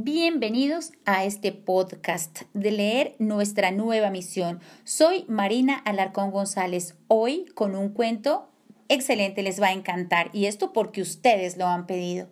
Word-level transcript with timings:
Bienvenidos 0.00 0.92
a 1.06 1.24
este 1.24 1.50
podcast 1.50 2.42
de 2.54 2.70
leer 2.70 3.16
nuestra 3.18 3.72
nueva 3.72 4.10
misión. 4.10 4.60
Soy 4.84 5.24
Marina 5.26 5.74
Alarcón 5.74 6.30
González, 6.30 6.94
hoy 7.08 7.46
con 7.56 7.74
un 7.74 7.88
cuento 7.88 8.48
excelente, 8.88 9.42
les 9.42 9.60
va 9.60 9.66
a 9.66 9.72
encantar 9.72 10.30
y 10.32 10.46
esto 10.46 10.72
porque 10.72 11.02
ustedes 11.02 11.56
lo 11.56 11.66
han 11.66 11.88
pedido. 11.88 12.28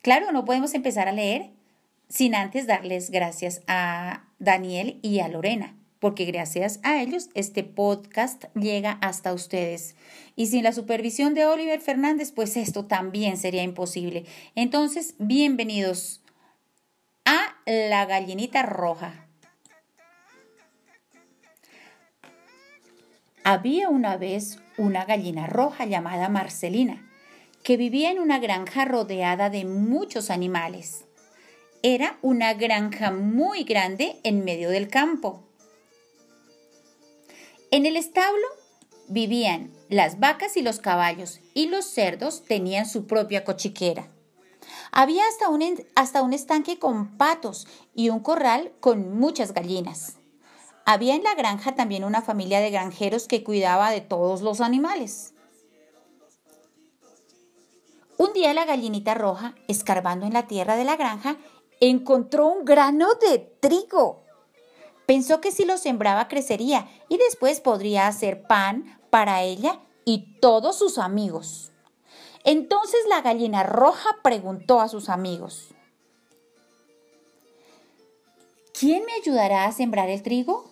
Claro, 0.00 0.32
no 0.32 0.46
podemos 0.46 0.72
empezar 0.72 1.06
a 1.06 1.12
leer 1.12 1.50
sin 2.08 2.34
antes 2.34 2.66
darles 2.66 3.10
gracias 3.10 3.60
a 3.66 4.24
Daniel 4.38 5.00
y 5.02 5.18
a 5.18 5.28
Lorena, 5.28 5.76
porque 5.98 6.24
gracias 6.24 6.80
a 6.82 7.02
ellos 7.02 7.28
este 7.34 7.62
podcast 7.62 8.44
llega 8.54 8.92
hasta 9.02 9.34
ustedes. 9.34 9.96
Y 10.34 10.46
sin 10.46 10.62
la 10.62 10.72
supervisión 10.72 11.34
de 11.34 11.44
Oliver 11.44 11.82
Fernández, 11.82 12.32
pues 12.32 12.56
esto 12.56 12.86
también 12.86 13.36
sería 13.36 13.64
imposible. 13.64 14.24
Entonces, 14.54 15.14
bienvenidos 15.18 16.19
la 17.70 18.04
gallinita 18.04 18.64
roja. 18.64 19.28
Había 23.44 23.88
una 23.88 24.16
vez 24.16 24.58
una 24.76 25.04
gallina 25.04 25.46
roja 25.46 25.86
llamada 25.86 26.28
Marcelina, 26.28 27.08
que 27.62 27.76
vivía 27.76 28.10
en 28.10 28.18
una 28.18 28.40
granja 28.40 28.86
rodeada 28.86 29.50
de 29.50 29.66
muchos 29.66 30.30
animales. 30.30 31.04
Era 31.84 32.18
una 32.22 32.54
granja 32.54 33.12
muy 33.12 33.62
grande 33.62 34.18
en 34.24 34.44
medio 34.44 34.70
del 34.70 34.88
campo. 34.88 35.44
En 37.70 37.86
el 37.86 37.96
establo 37.96 38.48
vivían 39.06 39.70
las 39.88 40.18
vacas 40.18 40.56
y 40.56 40.62
los 40.62 40.80
caballos, 40.80 41.38
y 41.54 41.68
los 41.68 41.84
cerdos 41.84 42.42
tenían 42.42 42.86
su 42.86 43.06
propia 43.06 43.44
cochiquera. 43.44 44.08
Había 45.00 45.26
hasta 45.26 45.48
un, 45.48 45.62
hasta 45.94 46.20
un 46.20 46.34
estanque 46.34 46.78
con 46.78 47.16
patos 47.16 47.66
y 47.94 48.10
un 48.10 48.20
corral 48.20 48.70
con 48.80 49.18
muchas 49.18 49.54
gallinas. 49.54 50.16
Había 50.84 51.14
en 51.14 51.22
la 51.22 51.34
granja 51.34 51.74
también 51.74 52.04
una 52.04 52.20
familia 52.20 52.60
de 52.60 52.70
granjeros 52.70 53.26
que 53.26 53.42
cuidaba 53.42 53.90
de 53.90 54.02
todos 54.02 54.42
los 54.42 54.60
animales. 54.60 55.32
Un 58.18 58.34
día 58.34 58.52
la 58.52 58.66
gallinita 58.66 59.14
roja, 59.14 59.54
escarbando 59.68 60.26
en 60.26 60.34
la 60.34 60.46
tierra 60.46 60.76
de 60.76 60.84
la 60.84 60.96
granja, 60.96 61.38
encontró 61.80 62.48
un 62.48 62.66
grano 62.66 63.14
de 63.14 63.38
trigo. 63.38 64.20
Pensó 65.06 65.40
que 65.40 65.50
si 65.50 65.64
lo 65.64 65.78
sembraba 65.78 66.28
crecería 66.28 66.86
y 67.08 67.16
después 67.16 67.62
podría 67.62 68.06
hacer 68.06 68.42
pan 68.42 69.00
para 69.08 69.44
ella 69.44 69.80
y 70.04 70.38
todos 70.40 70.76
sus 70.76 70.98
amigos. 70.98 71.72
Entonces 72.44 73.00
la 73.08 73.20
gallina 73.20 73.62
roja 73.62 74.16
preguntó 74.22 74.80
a 74.80 74.88
sus 74.88 75.10
amigos, 75.10 75.68
¿quién 78.78 79.04
me 79.04 79.12
ayudará 79.12 79.66
a 79.66 79.72
sembrar 79.72 80.08
el 80.08 80.22
trigo? 80.22 80.64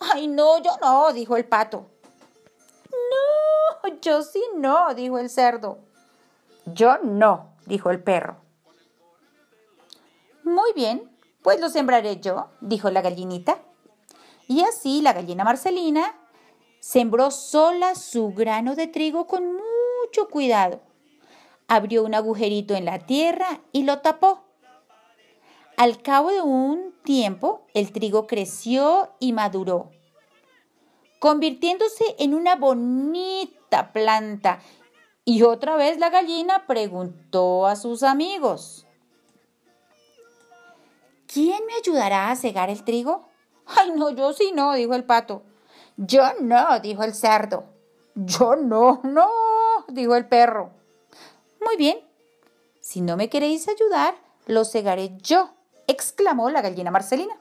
Ay, 0.00 0.26
no, 0.26 0.60
yo 0.60 0.72
no, 0.80 1.12
dijo 1.12 1.36
el 1.36 1.44
pato. 1.44 1.86
No, 2.90 3.96
yo 4.00 4.22
sí 4.22 4.42
no, 4.56 4.92
dijo 4.94 5.18
el 5.18 5.30
cerdo. 5.30 5.78
Yo 6.66 6.98
no, 6.98 7.54
dijo 7.66 7.90
el 7.90 8.02
perro. 8.02 8.38
Muy 10.42 10.72
bien, 10.74 11.16
pues 11.42 11.60
lo 11.60 11.68
sembraré 11.68 12.20
yo, 12.20 12.48
dijo 12.60 12.90
la 12.90 13.02
gallinita. 13.02 13.58
Y 14.48 14.62
así 14.62 15.00
la 15.00 15.12
gallina 15.12 15.44
Marcelina 15.44 16.12
sembró 16.80 17.30
sola 17.30 17.94
su 17.94 18.32
grano 18.34 18.74
de 18.74 18.88
trigo 18.88 19.26
con 19.26 19.44
mucho 19.44 20.28
cuidado 20.28 20.80
abrió 21.68 22.04
un 22.04 22.14
agujerito 22.14 22.74
en 22.74 22.84
la 22.84 22.98
tierra 23.00 23.60
y 23.72 23.84
lo 23.84 24.00
tapó. 24.00 24.44
Al 25.76 26.02
cabo 26.02 26.30
de 26.30 26.40
un 26.40 26.94
tiempo, 27.02 27.66
el 27.74 27.92
trigo 27.92 28.26
creció 28.26 29.10
y 29.18 29.32
maduró, 29.32 29.90
convirtiéndose 31.18 32.14
en 32.18 32.34
una 32.34 32.54
bonita 32.54 33.92
planta. 33.92 34.60
Y 35.24 35.42
otra 35.42 35.74
vez 35.76 35.98
la 35.98 36.10
gallina 36.10 36.66
preguntó 36.66 37.66
a 37.66 37.74
sus 37.76 38.02
amigos, 38.02 38.86
¿quién 41.26 41.66
me 41.66 41.74
ayudará 41.74 42.30
a 42.30 42.36
cegar 42.36 42.70
el 42.70 42.84
trigo? 42.84 43.28
Ay, 43.66 43.90
no, 43.96 44.10
yo 44.10 44.32
sí 44.32 44.52
no, 44.54 44.74
dijo 44.74 44.94
el 44.94 45.04
pato. 45.04 45.42
Yo 45.96 46.22
no, 46.40 46.78
dijo 46.80 47.02
el 47.02 47.14
cerdo. 47.14 47.64
Yo 48.14 48.54
no, 48.54 49.00
no, 49.02 49.28
dijo 49.88 50.14
el 50.14 50.28
perro. 50.28 50.73
Muy 51.64 51.76
bien, 51.76 51.98
si 52.80 53.00
no 53.00 53.16
me 53.16 53.30
queréis 53.30 53.68
ayudar, 53.68 54.14
lo 54.46 54.64
cegaré 54.64 55.16
yo, 55.22 55.50
exclamó 55.86 56.50
la 56.50 56.60
gallina 56.60 56.90
Marcelina. 56.90 57.34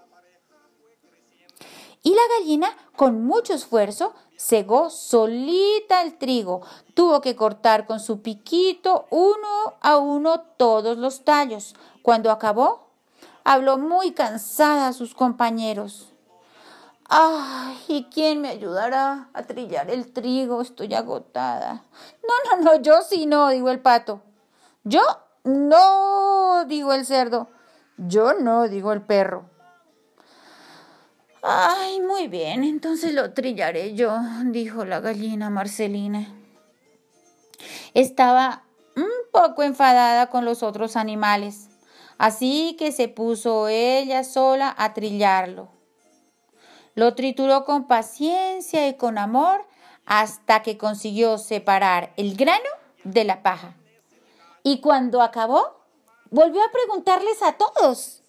Y 2.02 2.12
la 2.12 2.22
gallina, 2.38 2.76
con 2.96 3.26
mucho 3.26 3.54
esfuerzo, 3.54 4.14
cegó 4.38 4.90
solita 4.90 6.02
el 6.02 6.18
trigo. 6.18 6.62
Tuvo 6.94 7.22
que 7.22 7.36
cortar 7.36 7.86
con 7.86 8.00
su 8.00 8.22
piquito 8.22 9.08
uno 9.10 9.76
a 9.82 9.98
uno 9.98 10.42
todos 10.58 10.98
los 10.98 11.24
tallos. 11.24 11.76
Cuando 12.02 12.32
acabó, 12.32 12.88
habló 13.44 13.78
muy 13.78 14.12
cansada 14.12 14.88
a 14.88 14.94
sus 14.94 15.14
compañeros. 15.14 16.13
Ay, 17.16 17.78
¿y 17.90 18.04
quién 18.06 18.42
me 18.42 18.50
ayudará 18.50 19.30
a 19.36 19.44
trillar 19.44 19.92
el 19.92 20.12
trigo? 20.12 20.64
Estoy 20.64 20.96
agotada. 20.96 21.84
No, 22.28 22.58
no, 22.58 22.64
no, 22.64 22.82
yo 22.82 23.04
sí 23.04 23.28
no, 23.28 23.50
dijo 23.50 23.70
el 23.70 23.82
pato. 23.82 24.24
Yo 24.84 25.04
no, 25.44 26.66
dijo 26.66 26.92
el 26.92 27.06
cerdo. 27.06 27.50
Yo 27.98 28.34
no, 28.34 28.68
dijo 28.68 28.92
el 28.92 29.04
perro. 29.04 29.46
Ay, 31.44 32.02
muy 32.02 32.28
bien, 32.30 32.64
entonces 32.64 33.14
lo 33.14 33.32
trillaré 33.32 33.94
yo, 33.94 34.18
dijo 34.46 34.84
la 34.84 35.00
gallina 35.00 35.52
Marcelina. 35.52 36.28
Estaba 37.94 38.64
un 38.96 39.12
poco 39.32 39.62
enfadada 39.62 40.32
con 40.32 40.46
los 40.46 40.64
otros 40.64 40.96
animales, 40.96 41.70
así 42.18 42.76
que 42.80 42.92
se 42.92 43.08
puso 43.08 43.68
ella 43.68 44.24
sola 44.24 44.74
a 44.76 44.96
trillarlo. 44.96 45.83
Lo 46.96 47.16
trituró 47.16 47.66
con 47.66 47.88
paciencia 47.88 48.88
y 48.88 48.96
con 48.96 49.18
amor 49.18 49.66
hasta 50.06 50.62
que 50.62 50.78
consiguió 50.78 51.38
separar 51.38 52.14
el 52.18 52.36
grano 52.36 52.70
de 53.04 53.24
la 53.24 53.42
paja. 53.42 53.76
Y 54.64 54.80
cuando 54.80 55.22
acabó, 55.22 55.76
volvió 56.30 56.62
a 56.64 56.72
preguntarles 56.72 57.42
a 57.42 57.54
todos, 57.54 58.22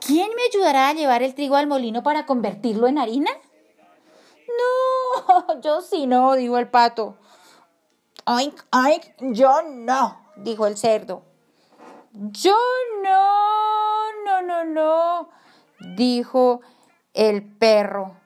¿quién 0.00 0.28
me 0.34 0.42
ayudará 0.50 0.88
a 0.88 0.94
llevar 0.94 1.22
el 1.22 1.34
trigo 1.34 1.56
al 1.56 1.66
molino 1.66 2.02
para 2.02 2.26
convertirlo 2.26 2.86
en 2.86 2.98
harina? 2.98 3.30
No, 4.46 5.60
yo 5.60 5.80
sí 5.80 6.06
no, 6.06 6.34
dijo 6.34 6.58
el 6.58 6.68
pato. 6.68 7.16
Ay, 8.24 8.54
ay, 8.70 9.00
yo 9.20 9.62
no, 9.62 10.20
dijo 10.36 10.66
el 10.66 10.76
cerdo. 10.76 11.22
Yo 12.12 12.56
no, 13.02 14.12
no, 14.24 14.42
no, 14.42 14.64
no, 14.64 15.28
dijo 15.96 16.60
el 17.14 17.42
perro. 17.42 18.16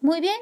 Muy 0.00 0.20
bien, 0.20 0.40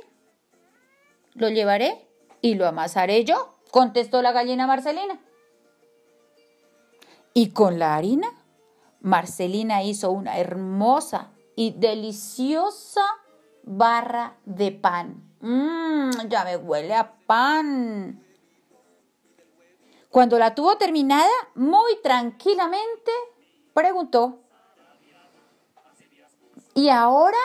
lo 1.34 1.48
llevaré 1.48 2.06
y 2.40 2.54
lo 2.54 2.66
amasaré 2.66 3.24
yo, 3.24 3.58
contestó 3.70 4.22
la 4.22 4.32
gallina 4.32 4.66
Marcelina. 4.66 5.18
Y 7.34 7.50
con 7.50 7.78
la 7.78 7.96
harina, 7.96 8.28
Marcelina 9.00 9.82
hizo 9.82 10.10
una 10.10 10.38
hermosa 10.38 11.32
y 11.56 11.72
deliciosa 11.72 13.04
barra 13.64 14.36
de 14.44 14.72
pan. 14.72 15.36
Mmm, 15.40 16.10
ya 16.28 16.44
me 16.44 16.56
huele 16.56 16.94
a 16.94 17.16
pan. 17.26 18.24
Cuando 20.18 20.36
la 20.36 20.52
tuvo 20.52 20.76
terminada, 20.76 21.30
muy 21.54 21.96
tranquilamente 22.02 23.12
preguntó, 23.72 24.40
¿y 26.74 26.88
ahora 26.88 27.38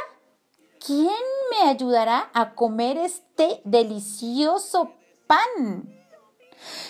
quién 0.83 1.13
me 1.51 1.69
ayudará 1.69 2.31
a 2.33 2.55
comer 2.55 2.97
este 2.97 3.61
delicioso 3.63 4.91
pan? 5.27 5.87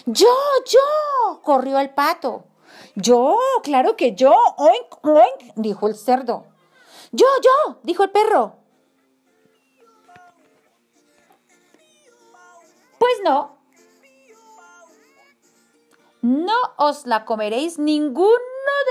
Yo, 0.05 0.33
yo, 0.65 1.41
corrió 1.41 1.77
el 1.79 1.89
pato. 1.89 2.45
Yo, 2.95 3.37
claro 3.61 3.97
que 3.97 4.15
yo, 4.15 4.33
oink, 4.55 5.05
oink, 5.05 5.53
dijo 5.57 5.89
el 5.89 5.95
cerdo. 5.95 6.45
Yo, 7.11 7.27
yo, 7.41 7.79
dijo 7.83 8.03
el 8.03 8.11
perro. 8.11 8.55
Pues 12.97 13.15
no, 13.25 13.62
no 16.33 16.55
os 16.77 17.05
la 17.05 17.25
comeréis 17.25 17.77
ninguno 17.77 18.33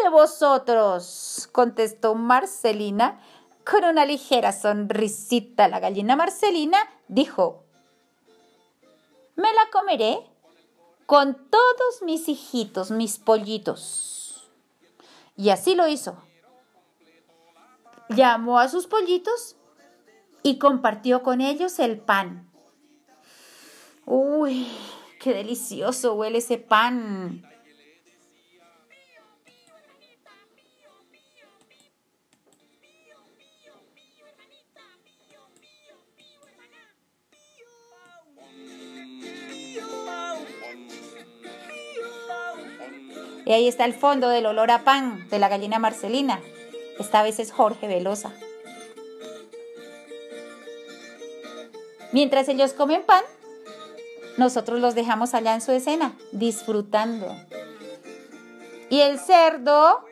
de 0.02 0.10
vosotros, 0.10 1.48
contestó 1.52 2.14
Marcelina 2.14 3.20
con 3.68 3.84
una 3.84 4.06
ligera 4.06 4.52
sonrisita. 4.52 5.68
La 5.68 5.80
gallina 5.80 6.16
Marcelina 6.16 6.78
dijo, 7.08 7.64
me 9.34 9.52
la 9.52 9.70
comeré, 9.72 10.28
con 11.06 11.34
todos 11.50 12.02
mis 12.02 12.28
hijitos, 12.28 12.90
mis 12.90 13.18
pollitos. 13.18 14.50
Y 15.36 15.50
así 15.50 15.74
lo 15.74 15.88
hizo. 15.88 16.16
Llamó 18.08 18.58
a 18.58 18.68
sus 18.68 18.86
pollitos 18.86 19.56
y 20.42 20.58
compartió 20.58 21.22
con 21.22 21.40
ellos 21.40 21.78
el 21.78 21.98
pan. 21.98 22.50
Uy, 24.04 24.68
qué 25.22 25.32
delicioso 25.32 26.14
huele 26.14 26.38
ese 26.38 26.58
pan. 26.58 27.44
Y 43.44 43.52
ahí 43.52 43.68
está 43.68 43.84
el 43.84 43.92
fondo 43.92 44.28
del 44.28 44.46
olor 44.46 44.70
a 44.70 44.82
pan 44.82 45.28
de 45.28 45.38
la 45.38 45.48
gallina 45.48 45.78
Marcelina. 45.78 46.40
Esta 46.98 47.22
vez 47.22 47.38
es 47.38 47.52
Jorge 47.52 47.86
Velosa. 47.86 48.32
Mientras 52.12 52.48
ellos 52.48 52.72
comen 52.72 53.04
pan, 53.04 53.22
nosotros 54.38 54.80
los 54.80 54.94
dejamos 54.94 55.34
allá 55.34 55.54
en 55.54 55.60
su 55.60 55.72
escena, 55.72 56.14
disfrutando. 56.32 57.36
Y 58.88 59.00
el 59.00 59.18
cerdo, 59.18 60.04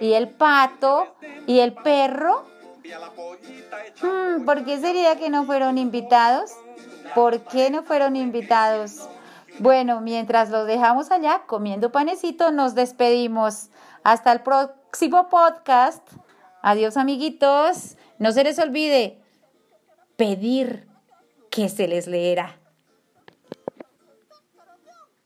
y 0.00 0.12
el 0.12 0.28
pato, 0.28 1.16
y 1.46 1.60
el 1.60 1.72
perro. 1.72 2.44
Hmm, 4.02 4.44
¿Por 4.44 4.64
qué 4.64 4.78
sería 4.78 5.16
que 5.16 5.30
no 5.30 5.44
fueron 5.44 5.78
invitados? 5.78 6.52
¿Por 7.14 7.40
qué 7.42 7.70
no 7.70 7.82
fueron 7.82 8.16
invitados? 8.16 9.08
Bueno, 9.58 10.00
mientras 10.00 10.50
los 10.50 10.66
dejamos 10.66 11.10
allá 11.10 11.44
comiendo 11.46 11.90
panecito, 11.90 12.50
nos 12.50 12.74
despedimos. 12.74 13.70
Hasta 14.04 14.32
el 14.32 14.42
próximo 14.42 15.28
podcast. 15.28 16.06
Adiós 16.62 16.96
amiguitos. 16.96 17.96
No 18.18 18.32
se 18.32 18.44
les 18.44 18.58
olvide 18.58 19.22
pedir 20.16 20.86
que 21.50 21.68
se 21.68 21.88
les 21.88 22.06
leerá. 22.06 22.58